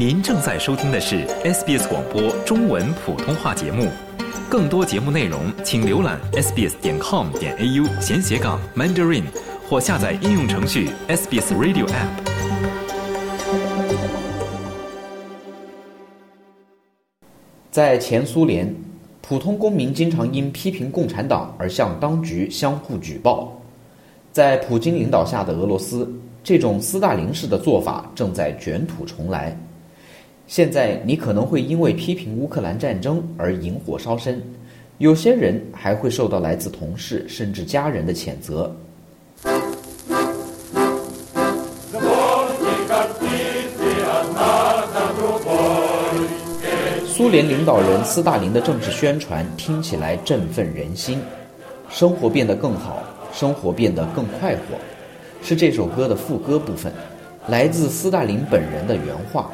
[0.00, 3.86] 您正在收听的是 SBS 广播中文普通话节目。
[4.48, 9.24] 更多节目内容，请浏览 sbs 点 com 点 au 闲斜杠 mandarin，
[9.68, 12.08] 或下载应用程序 SBS Radio App。
[17.70, 18.74] 在前苏联，
[19.20, 23.52] 普通公民经常因批评共产党而向当局相互举报。
[24.32, 26.10] 在普京领导下的俄罗斯，
[26.42, 29.54] 这种斯大林式的做法正在卷土重来。
[30.50, 34.42] 现在你可能会因为批评乌克兰战争而引火烧身，
[34.98, 38.74] 有些人还会受到来自同事甚至家人的谴责。
[47.06, 51.20] 苏联领导人斯大林的政治宣传听起来振奋人心，
[51.88, 54.76] 生活变得更好，生活变得更快活，
[55.44, 56.92] 是这首歌的副歌部分，
[57.46, 59.48] 来自斯大林本人的原话。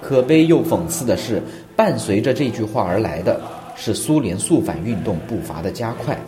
[0.00, 1.42] 可悲又讽刺的是，
[1.76, 3.40] 伴随着这句话而来的
[3.76, 6.18] 是苏联肃反运动步伐的加快。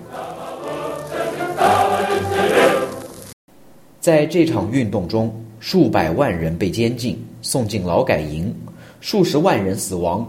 [4.01, 8.53] 在这场运动中，数百万人被监禁，送进劳改营，
[9.01, 10.27] 数十万人死亡，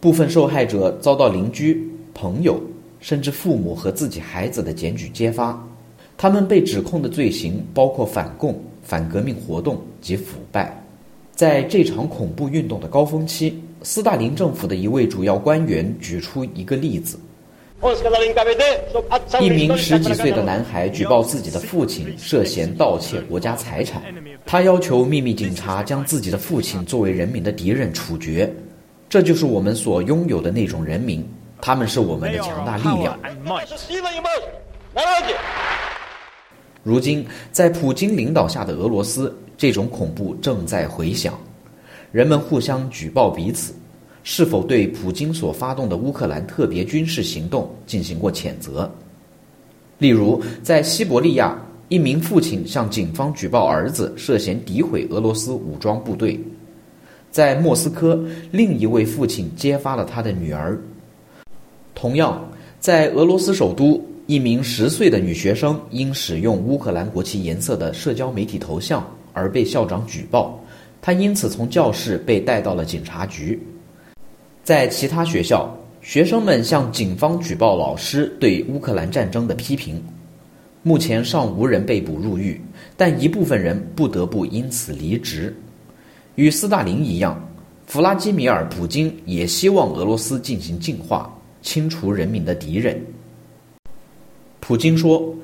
[0.00, 2.58] 部分受害者遭到邻居、朋友，
[3.00, 5.62] 甚至父母和自己孩子的检举揭发，
[6.16, 10.85] 他们被指控的罪行包括反共、反革命活动及腐败。
[11.36, 17.20] 在这场恐怖运动的高峰期，斯大林政府的一位主要官员举出一个例子：
[19.38, 24.02] 一名十几岁的男孩举报自己的父亲涉嫌盗窃国家财产，
[24.46, 28.50] 他要求秘密警察将自己的父亲作为人民的敌人处决。
[29.06, 31.22] 这就是我们所拥有的那种人民，
[31.60, 33.18] 他们是我们的强大力量。
[36.82, 39.36] 如今，在普京领导下的俄罗斯。
[39.56, 41.32] 这种恐怖正在回响，
[42.12, 43.72] 人们互相举报彼此，
[44.22, 48.90] 是否对普京所发动的乌克兰特别军事行动进行过谴责？
[49.98, 51.56] 例如，在西伯利亚，
[51.88, 56.38] 一名父亲向警方举报儿子涉嫌诋毁俄罗斯武装部队；
[57.30, 60.78] 在莫斯科，另一位父亲揭发了他的女儿。
[61.94, 62.46] 同样，
[62.78, 69.02] 在俄罗斯首都，一名十岁的女学生因使用乌克兰国旗颜色的社交媒体头像。
[69.36, 70.58] 而被校长举报，
[71.02, 73.60] 他因此从教室被带到了警察局。
[74.64, 75.70] 在其他学校，
[76.00, 80.02] 学生们向警方举报老师对乌克兰战争的批评。
[80.82, 82.58] 目前尚无人被捕入狱，
[82.96, 85.54] 但一部分人不得不因此离职。
[86.36, 87.38] 与斯大林一样，
[87.86, 91.30] 弗拉基米尔·普京也希望俄罗斯进行净化，
[91.60, 92.98] 清除人民的敌人。
[94.60, 95.34] 普京说：“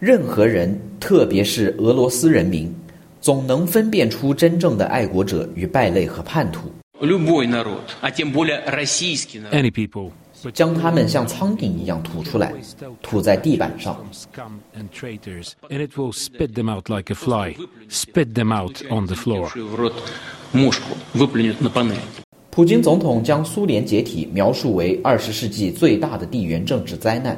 [0.00, 2.74] 任何人，特别是俄罗斯人民。”
[3.26, 6.70] 总能分辨出真正的爱国者与败类和叛徒。
[9.50, 10.10] Any people
[10.54, 12.54] 将他们像苍蝇一样吐出来，
[13.02, 13.98] 吐在地板上。
[22.52, 27.36] 普京总统将苏联解体描述为二十世纪最大的地缘政治灾难。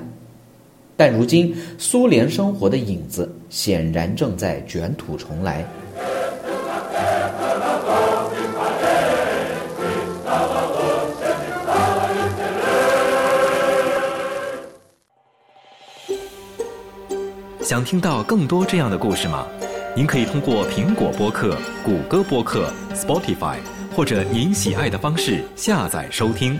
[1.00, 5.64] 但如今，苏联生活的影子显然正在卷土重来。
[17.62, 19.46] 想听到更多这样的故事吗？
[19.94, 23.58] 您可以通过苹果播客、谷歌播客、Spotify，
[23.94, 26.58] 或者您喜爱的方式下载收听。